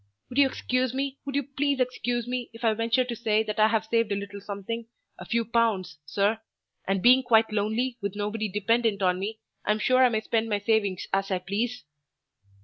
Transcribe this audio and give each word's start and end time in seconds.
Would 0.29 0.39
you 0.39 0.47
excuse 0.47 0.95
me 0.95 1.19
would 1.25 1.35
you 1.35 1.43
please 1.43 1.79
excuse 1.79 2.25
me, 2.25 2.49
if 2.53 2.63
I 2.63 2.73
venture 2.73 3.03
to 3.03 3.15
say 3.15 3.43
that 3.43 3.59
I 3.59 3.67
have 3.67 3.85
saved 3.85 4.11
a 4.11 4.15
little 4.15 4.41
something, 4.41 4.87
a 5.19 5.25
few 5.25 5.45
pounds, 5.45 5.99
sir; 6.07 6.41
and 6.87 7.03
being 7.03 7.21
quite 7.21 7.51
lonely, 7.53 7.99
with 8.01 8.15
nobody 8.15 8.49
dependent 8.49 9.03
on 9.03 9.19
me, 9.19 9.37
I'm 9.63 9.77
sure 9.77 10.03
I 10.03 10.09
may 10.09 10.21
spend 10.21 10.49
my 10.49 10.57
savings 10.59 11.05
as 11.13 11.29
I 11.29 11.37
please?" 11.37 11.83